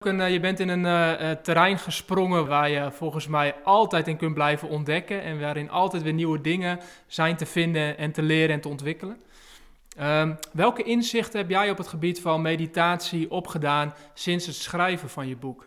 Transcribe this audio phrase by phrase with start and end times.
[0.00, 4.34] Eh, je bent in een uh, terrein gesprongen waar je volgens mij altijd in kunt
[4.34, 8.60] blijven ontdekken en waarin altijd weer nieuwe dingen zijn te vinden en te leren en
[8.60, 9.20] te ontwikkelen.
[10.00, 15.28] Um, welke inzichten heb jij op het gebied van meditatie opgedaan sinds het schrijven van
[15.28, 15.66] je boek?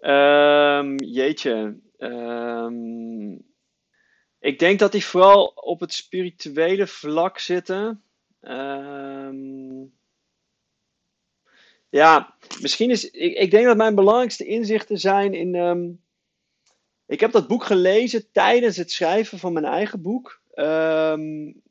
[0.00, 1.80] Um, jeetje.
[1.98, 3.44] Um,
[4.38, 8.02] ik denk dat die vooral op het spirituele vlak zitten.
[11.94, 13.10] Ja, misschien is.
[13.10, 15.54] Ik, ik denk dat mijn belangrijkste inzichten zijn in.
[15.54, 15.90] Ehm,
[17.06, 20.40] ik heb dat boek gelezen tijdens het schrijven van mijn eigen boek.
[20.54, 21.62] Um,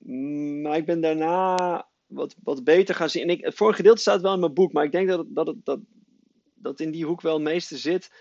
[0.62, 3.22] maar ik ben daarna wat, wat beter gaan zien.
[3.22, 5.56] En ik, voor een gedeelte staat wel in mijn boek, maar ik denk dat, dat,
[5.64, 5.80] dat,
[6.56, 8.12] dat in die hoek wel het meeste zit.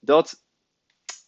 [0.00, 0.41] Dat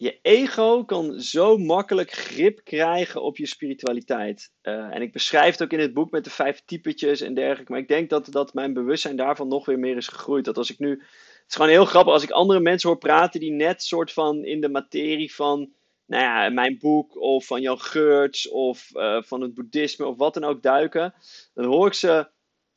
[0.04, 4.52] je ego kan zo makkelijk grip krijgen op je spiritualiteit.
[4.62, 7.72] Uh, en ik beschrijf het ook in het boek met de vijf typetjes en dergelijke.
[7.72, 10.44] Maar ik denk dat, dat mijn bewustzijn daarvan nog weer meer is gegroeid.
[10.44, 10.90] Dat als ik nu.
[10.90, 14.44] Het is gewoon heel grappig als ik andere mensen hoor praten die net soort van
[14.44, 15.72] in de materie van.
[16.06, 20.34] Nou ja, mijn boek of van Jan Geurts of uh, van het boeddhisme of wat
[20.34, 21.14] dan ook duiken.
[21.54, 22.28] Dan hoor ik ze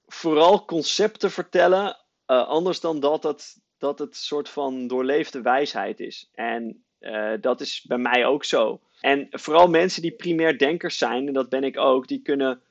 [0.05, 1.97] vooral concepten vertellen.
[2.27, 6.29] Uh, anders dan dat het, dat het soort van doorleefde wijsheid is.
[6.33, 8.81] En uh, dat is bij mij ook zo.
[9.01, 12.61] En vooral mensen die primair denkers zijn, en dat ben ik ook, die kunnen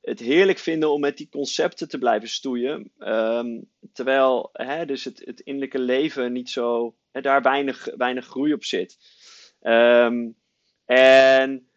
[0.00, 2.90] het heerlijk vinden om met die concepten te blijven stoeien.
[2.98, 8.52] Um, terwijl hè, dus het, het innerlijke leven niet zo, hè, daar weinig, weinig groei
[8.52, 8.98] op zit.
[9.62, 10.36] Um,
[10.84, 11.68] en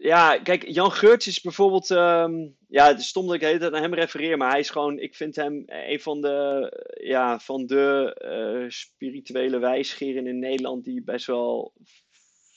[0.00, 1.90] ja, kijk, Jan Geurts is bijvoorbeeld.
[1.90, 4.60] Um, ja, het is stom dat ik de hele tijd naar hem refereer, maar hij
[4.60, 4.98] is gewoon.
[4.98, 6.70] Ik vind hem een van de.
[7.02, 8.16] Ja, van de
[8.62, 11.72] uh, spirituele wijsgeren in Nederland die best wel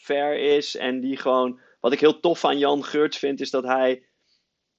[0.01, 0.75] ver is.
[0.75, 1.59] En die gewoon.
[1.79, 4.03] Wat ik heel tof aan Jan Geurts vind, is dat hij.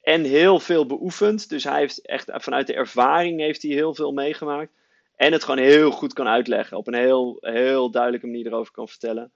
[0.01, 1.49] En heel veel beoefent.
[1.49, 4.73] Dus hij heeft echt vanuit de ervaring heeft hij heel veel meegemaakt.
[5.17, 6.77] En het gewoon heel goed kan uitleggen.
[6.77, 9.33] Op een heel, heel duidelijke manier erover kan vertellen.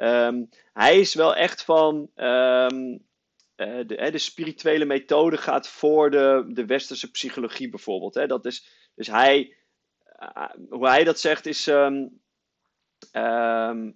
[0.00, 2.10] Um, hij is wel echt van.
[2.16, 3.06] Um,
[3.56, 8.14] uh, de, de, spirituele methode gaat voor de, de westerse psychologie bijvoorbeeld.
[8.14, 8.26] Hè.
[8.26, 9.56] Dat is, dus hij,
[10.20, 11.66] uh, hoe hij dat zegt is.
[11.66, 12.20] Um,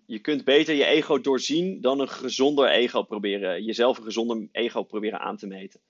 [0.06, 3.65] je kunt beter je ego doorzien dan een gezonder ego proberen.
[3.65, 5.81] Jezelf een gezonder ego proberen aan te meten.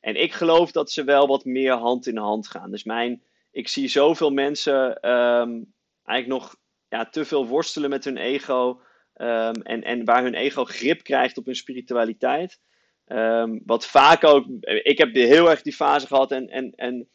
[0.00, 2.70] En ik geloof dat ze wel wat meer hand in hand gaan.
[2.70, 6.56] Dus mijn, ik zie zoveel mensen eigenlijk nog
[6.88, 8.80] ja, te veel worstelen met hun ego.
[9.20, 12.58] Um, en, en waar hun ego grip krijgt op hun spiritualiteit.
[13.06, 14.46] Um, wat vaak ook,
[14.82, 17.08] ik heb heel erg die fase gehad en, en, en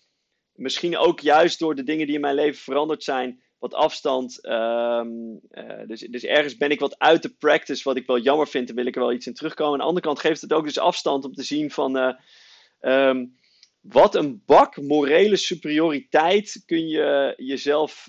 [0.54, 4.46] misschien ook juist door de dingen die in mijn leven veranderd zijn, wat afstand.
[4.46, 8.48] Um, uh, dus, dus ergens ben ik wat uit de practice, wat ik wel jammer
[8.48, 9.74] vind, en wil ik er wel iets in terugkomen.
[9.74, 12.16] Aan de andere kant geeft het ook dus afstand om te zien van.
[12.82, 13.38] Um,
[13.82, 18.08] wat een bak morele superioriteit kun je jezelf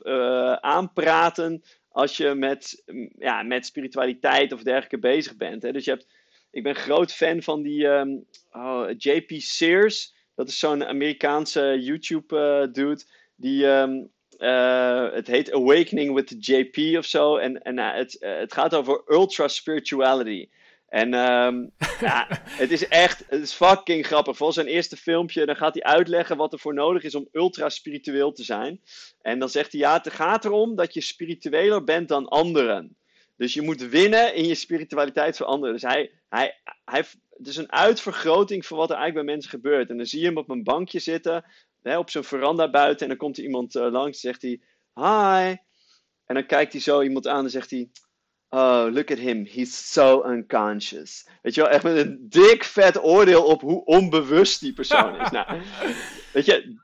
[0.61, 1.63] aanpraten
[1.95, 2.83] als je met,
[3.19, 5.63] ja, met spiritualiteit of dergelijke bezig bent.
[5.63, 5.73] Hè.
[5.73, 6.07] Dus je hebt,
[6.51, 10.15] ik ben groot fan van die um, oh, JP Sears.
[10.35, 13.01] Dat is zo'n Amerikaanse YouTube-dude.
[13.01, 17.37] Uh, die, um, uh, het heet Awakening with JP of zo.
[17.37, 20.49] En, en uh, het, het gaat over ultra spirituality.
[20.95, 22.27] En um, ja,
[22.63, 24.37] het is echt, het is fucking grappig.
[24.37, 27.69] Voor zijn eerste filmpje, dan gaat hij uitleggen wat er voor nodig is om ultra
[27.69, 28.81] spiritueel te zijn.
[29.21, 32.97] En dan zegt hij, ja, het gaat erom dat je spiritueler bent dan anderen.
[33.37, 35.75] Dus je moet winnen in je spiritualiteit voor anderen.
[35.75, 39.91] Dus hij, hij, hij, het is een uitvergroting van wat er eigenlijk bij mensen gebeurt.
[39.91, 41.45] En dan zie je hem op een bankje zitten,
[41.83, 43.03] hè, op zijn veranda buiten.
[43.03, 44.61] En dan komt er iemand uh, langs en zegt hij,
[44.95, 45.57] hi.
[46.25, 47.91] En dan kijkt hij zo iemand aan en zegt hij,
[48.55, 49.47] Oh, look at him.
[49.47, 51.27] He's so unconscious.
[51.43, 55.31] Weet je wel, echt met een dik vet oordeel op hoe onbewust die persoon is.
[55.31, 55.61] nou,
[56.33, 56.77] weet je,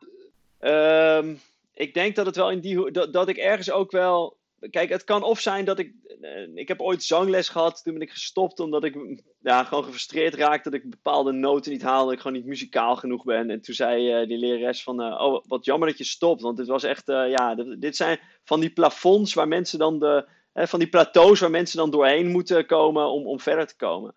[0.61, 1.41] um,
[1.75, 4.39] ik denk dat het wel in die dat, dat ik ergens ook wel.
[4.71, 5.95] Kijk, het kan of zijn dat ik.
[6.21, 7.83] Uh, ik heb ooit zangles gehad.
[7.83, 10.71] Toen ben ik gestopt omdat ik ja, gewoon gefrustreerd raakte.
[10.71, 12.05] Dat ik bepaalde noten niet haalde.
[12.05, 13.51] Dat ik gewoon niet muzikaal genoeg ben.
[13.51, 15.03] En toen zei uh, die lerares van.
[15.03, 16.41] Uh, oh, wat jammer dat je stopt.
[16.41, 17.07] Want dit was echt.
[17.07, 21.51] ja, dit, dit zijn van die plafonds waar mensen dan de van die plateaus waar
[21.51, 24.15] mensen dan doorheen moeten komen om, om verder te komen.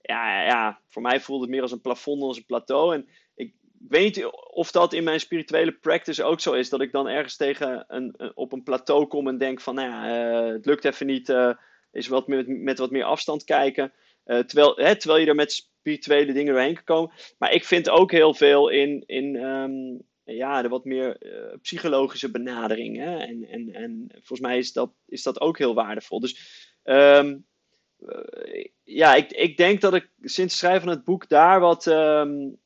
[0.00, 2.94] Ja, ja, voor mij voelde het meer als een plafond dan als een plateau.
[2.94, 3.54] En ik
[3.88, 6.68] weet niet of dat in mijn spirituele practice ook zo is.
[6.68, 10.46] Dat ik dan ergens tegen een, op een plateau kom en denk van, nou ja,
[10.46, 11.28] uh, het lukt even niet.
[11.28, 11.54] Uh,
[11.92, 13.92] is wat met, met wat meer afstand kijken.
[14.26, 17.14] Uh, terwijl, hè, terwijl je er met spirituele dingen doorheen kan komen.
[17.38, 22.30] Maar ik vind ook heel veel in, in um, ja, de wat meer uh, psychologische
[22.30, 22.96] benadering.
[22.96, 23.16] Hè?
[23.16, 26.20] En, en, en volgens mij is dat, is dat ook heel waardevol.
[26.20, 26.36] Dus
[26.84, 27.46] um,
[28.84, 31.86] ja, ik, ik denk dat ik sinds het schrijven van het boek daar wat.
[31.86, 32.62] Um,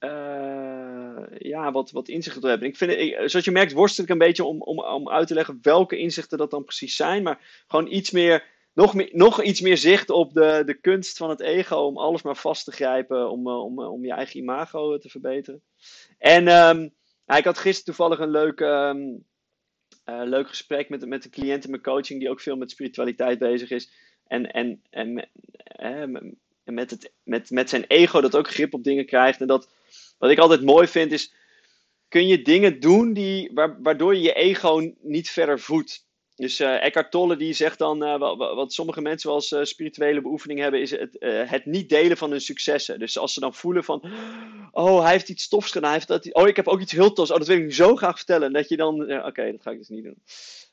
[0.00, 2.68] uh, ja, wat, wat inzichten te hebben.
[2.68, 5.34] Ik vind, ik, zoals je merkt, worstel ik een beetje om, om, om uit te
[5.34, 7.22] leggen welke inzichten dat dan precies zijn.
[7.22, 8.44] Maar gewoon iets meer,
[8.74, 11.76] nog, meer, nog iets meer zicht op de, de kunst van het ego.
[11.76, 13.30] Om alles maar vast te grijpen.
[13.30, 15.62] Om, om, om je eigen imago te verbeteren.
[16.18, 16.94] En um,
[17.26, 19.24] ik had gisteren toevallig een leuk, um,
[20.04, 22.20] leuk gesprek met, met een cliënt in mijn coaching.
[22.20, 23.90] Die ook veel met spiritualiteit bezig is.
[24.26, 25.28] En, en, en,
[25.76, 29.40] en met, het, met, met zijn ego dat ook grip op dingen krijgt.
[29.40, 29.68] En dat,
[30.18, 31.34] wat ik altijd mooi vind is,
[32.08, 36.06] kun je dingen doen die, waardoor je je ego niet verder voedt.
[36.42, 40.60] Dus uh, Eckhart Tolle die zegt dan, uh, wat, sommige mensen als uh, spirituele beoefening
[40.60, 41.16] hebben, is het,
[41.48, 42.98] het niet delen van hun successen.
[42.98, 44.02] Dus als ze dan voelen van,
[44.70, 47.12] oh hij heeft iets tofs gedaan, hij heeft dat, oh ik heb ook iets heel
[47.12, 48.46] tofs, oh dat wil ik zo graag vertellen.
[48.46, 50.22] En dat je dan, oké dat ga ik dus niet doen.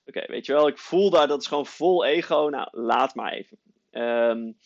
[0.05, 3.33] Oké, weet je wel, ik voel daar, dat is gewoon vol ego, nou laat maar
[3.33, 3.57] even.
[3.91, 4.57] Um,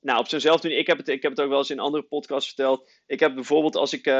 [0.00, 2.02] nou, op zo'nzelfde manier, ik heb, het, ik heb het ook wel eens in andere
[2.02, 2.90] podcasts verteld.
[3.06, 4.14] Ik heb bijvoorbeeld als ik, uh,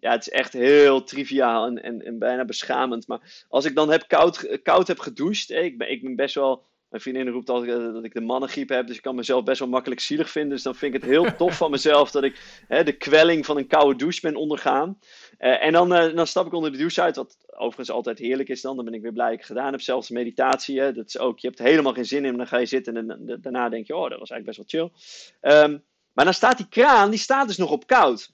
[0.00, 3.06] ja, het is echt heel triviaal en, en, en, bijna beschamend.
[3.06, 6.64] Maar als ik dan heb koud, koud heb gedoucht, ik, ben, ik ben best wel
[6.94, 9.58] mijn vriendin roept altijd eh, dat ik de mannengriep heb, dus ik kan mezelf best
[9.58, 10.50] wel makkelijk zielig vinden.
[10.50, 13.56] Dus dan vind ik het heel tof van mezelf dat ik hè, de kwelling van
[13.56, 14.98] een koude douche ben ondergaan.
[15.38, 18.60] Uh, en dan, dan stap ik onder de douche uit, wat overigens altijd heerlijk is
[18.60, 18.76] dan.
[18.76, 19.80] Dan ben ik weer blij dat ik gedaan heb.
[19.80, 22.66] Zelfs meditatie, hè, dat is ook, je hebt helemaal geen zin in, dan ga je
[22.66, 25.62] zitten en daarna denk je, oh, dat was eigenlijk best wel chill.
[25.62, 28.32] Um, maar dan staat die kraan, die staat dus nog op koud.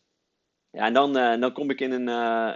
[0.70, 2.08] Ja, en dan, dan kom ik in een,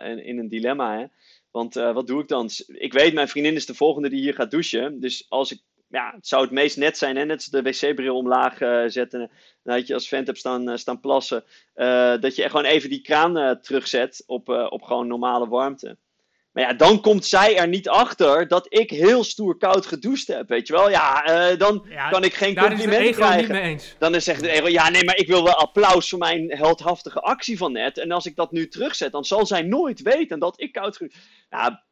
[0.03, 1.07] in, in een dilemma, hè.
[1.51, 2.51] Want wat doe ik dan?
[2.67, 5.01] Ik weet, mijn vriendin is de volgende die hier gaat douchen.
[5.01, 7.25] Dus als ik ja, het zou het meest net zijn, hè?
[7.25, 8.59] net de wc-bril omlaag
[8.93, 9.31] zetten.
[9.63, 11.45] Dat je als vent hebt staan, staan plassen.
[12.21, 15.97] Dat je gewoon even die kraan terugzet op, op gewoon normale warmte.
[16.55, 20.49] Maar ja, dan komt zij er niet achter dat ik heel stoer koud gedoucht heb.
[20.49, 20.91] Weet je wel?
[20.91, 23.81] Ja, dan kan ik geen complimenten krijgen.
[23.99, 27.21] Dan is zegt de ego, ja nee, maar ik wil wel applaus voor mijn heldhaftige
[27.21, 27.99] actie van net.
[27.99, 31.19] En als ik dat nu terugzet, dan zal zij nooit weten dat ik koud gedoucht
[31.51, 31.85] Ja,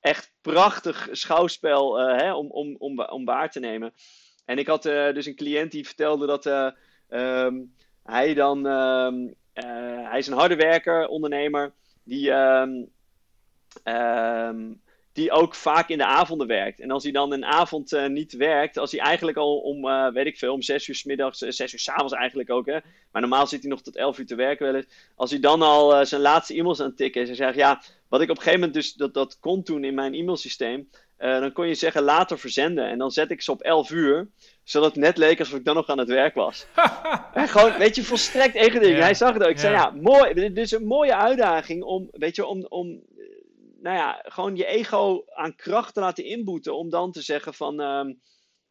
[0.00, 3.92] echt prachtig schouwspel uh, hè, om, om, om, om waar te nemen.
[4.44, 6.46] En ik had uh, dus een cliënt die vertelde dat
[7.08, 8.66] um, hij dan.
[8.66, 9.34] Um,
[10.04, 11.72] hij is een harde werker, ondernemer.
[12.04, 12.90] Die, um,
[15.12, 16.80] die ook vaak in de avonden werkt.
[16.80, 19.82] En als hij dan een avond niet werkt, als hij eigenlijk al om,
[20.12, 22.78] weet ik veel, om zes uur s middags, zes uur s avonds eigenlijk ook, hè.
[23.12, 24.86] Maar normaal zit hij nog tot elf uur te werken wel eens.
[25.14, 28.20] Als hij dan al zijn laatste e-mails aan het tikken is en zegt, ja, wat
[28.20, 30.88] ik op een gegeven moment dus dat, dat kon doen in mijn e-mailsysteem.
[31.20, 32.88] Uh, dan kon je zeggen later verzenden.
[32.88, 34.28] En dan zet ik ze op 11 uur.
[34.64, 36.66] Zodat het net leek alsof ik dan nog aan het werk was.
[37.34, 38.98] en gewoon, weet je, volstrekt eigen ding.
[38.98, 39.50] Hij zag het ook.
[39.50, 40.34] Ik zei ja, mooi.
[40.34, 43.02] Dit is een mooie uitdaging om, weet je, om, om
[43.82, 46.76] nou ja, gewoon je ego aan kracht te laten inboeten.
[46.76, 48.20] Om dan te zeggen van, um,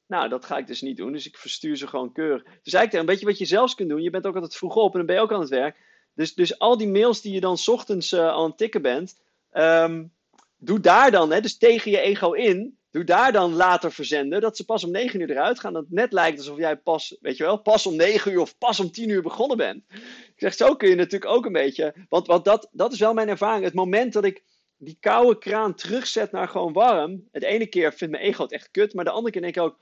[0.07, 1.11] nou, dat ga ik dus niet doen.
[1.11, 2.43] Dus ik verstuur ze gewoon keurig.
[2.43, 4.01] Dus eigenlijk een beetje wat je zelfs kunt doen.
[4.01, 5.77] Je bent ook altijd vroeg op en dan ben je ook aan het werk.
[6.13, 9.17] Dus, dus al die mails die je dan ochtends uh, aan het tikken bent
[9.53, 10.11] Um,
[10.57, 14.57] doe daar dan, hè, dus tegen je ego in, doe daar dan later verzenden, dat
[14.57, 15.73] ze pas om 9 uur eruit gaan.
[15.73, 18.79] Dat net lijkt alsof jij pas, weet je wel, pas om 9 uur of pas
[18.79, 19.83] om 10 uur begonnen bent.
[19.89, 23.13] Ik zeg, zo kun je natuurlijk ook een beetje, want, want dat, dat is wel
[23.13, 23.63] mijn ervaring.
[23.63, 24.43] Het moment dat ik
[24.79, 28.71] die koude kraan terugzet naar gewoon warm, het ene keer vindt mijn ego het echt
[28.71, 29.77] kut, maar de andere keer denk ik ook,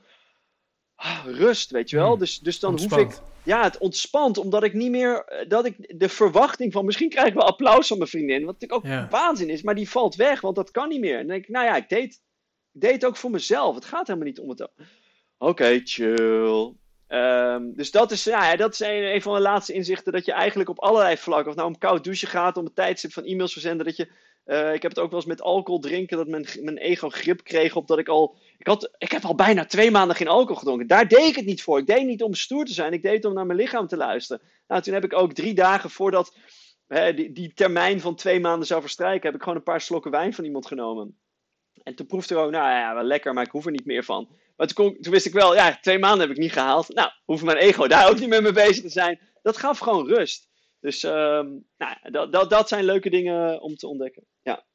[0.96, 2.10] ah, rust, weet je wel.
[2.10, 2.20] Hmm.
[2.20, 3.20] Dus, dus dan hoef ik.
[3.44, 5.26] Ja, het ontspant, omdat ik niet meer.
[5.26, 6.86] Eh, dat ik de verwachting van.
[6.86, 8.46] Misschien krijg ik wel applaus van mijn vriendin.
[8.46, 11.14] Wat natuurlijk ook waanzin is, maar die valt weg, want dat kan niet meer.
[11.14, 12.14] En dan denk ik, nou ja, ik deed,
[12.74, 13.76] ik deed het ook voor mezelf.
[13.76, 14.70] Het gaat helemaal niet om het.
[15.38, 16.74] Oké, chill.
[17.10, 20.14] Um, dus dat is, ja, dat is een, een, van de laatste inzichten.
[20.14, 23.14] Dat je eigenlijk op allerlei vlakken, of nou om koud douchen gaat, om het tijdstip
[23.14, 24.08] van e-mails verzenden, dat je
[24.48, 27.44] uh, ik heb het ook wel eens met alcohol drinken, dat mijn, mijn ego grip
[27.44, 28.36] kreeg op dat ik al.
[28.58, 30.88] Ik, had, ik heb al bijna twee maanden geen alcohol gedronken.
[30.88, 31.80] Daar deed ik het niet voor.
[31.80, 32.94] Ik deed niet om stoer te zijn.
[32.94, 34.42] Ik deed het om naar mijn lichaam te luisteren.
[34.68, 36.36] Nou, toen heb ik ook drie dagen voordat
[36.88, 40.12] hè, die, die termijn van twee maanden zou verstrijken, heb ik gewoon een paar slokken
[40.12, 41.18] wijn van iemand genomen.
[41.84, 44.04] En toen proefde ik ook, nou ja, wel lekker, maar ik hoef er niet meer
[44.04, 44.30] van.
[44.56, 46.94] Maar toen, wist ik wel, ja, twee maanden heb ik niet gehaald.
[46.94, 49.20] Nou, hoeft mijn ego daar ook niet meer mee bezig te zijn.
[49.42, 50.48] Dat gaf gewoon rust.
[50.80, 54.24] Dus um, nou, dat, dat, dat zijn leuke dingen om te ontdekken.
[54.48, 54.58] Ja.